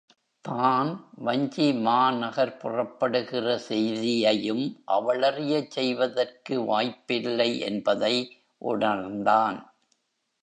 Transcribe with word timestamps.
தான் 0.45 0.89
வஞ்சிமாநகர் 1.25 2.57
புறப்படுகிற 2.57 3.57
செய்தியையும் 3.57 4.63
அவளறியச் 4.91 5.69
செய்வதற்கு 5.69 6.63
வாய்ப்பில்லை 6.65 7.59
என்பதை 7.59 8.15
உணர்ந்தான். 8.61 9.59